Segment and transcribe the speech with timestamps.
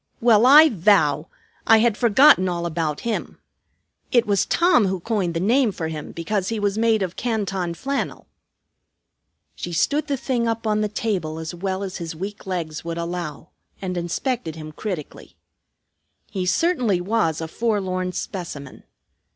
[0.19, 1.27] "Well, I vow!
[1.67, 3.37] I had forgotten all about him.
[4.11, 7.75] It was Tom who coined the name for him because he was made of Canton
[7.75, 8.25] flannel."
[9.53, 12.97] She stood the thing up on the table as well as his weak legs would
[12.97, 15.35] allow, and inspected him critically.
[16.31, 18.81] He certainly was a forlorn specimen.